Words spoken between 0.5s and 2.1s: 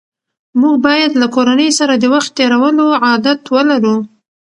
موږ باید له کورنۍ سره د